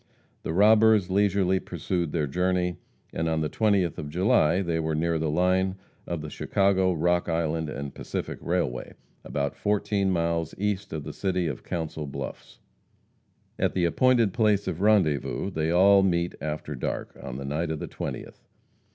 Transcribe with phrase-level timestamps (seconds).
[0.41, 2.77] The robbers leisurely pursued their journey,
[3.13, 5.75] and on the 20th of July they were near the line
[6.07, 8.93] of the Chicago, Rock Island & Pacific railway,
[9.23, 12.57] about fourteen miles east of the city of Council Bluffs.
[13.59, 17.77] At the appointed place of rendezvous they all meet after dark, on the night of
[17.77, 18.43] the twentieth.